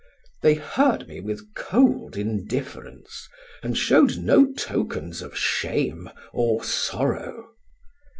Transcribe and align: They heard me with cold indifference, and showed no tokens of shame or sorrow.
They 0.41 0.55
heard 0.55 1.07
me 1.07 1.19
with 1.19 1.53
cold 1.53 2.17
indifference, 2.17 3.27
and 3.61 3.77
showed 3.77 4.17
no 4.17 4.51
tokens 4.51 5.21
of 5.21 5.37
shame 5.37 6.09
or 6.33 6.63
sorrow. 6.63 7.49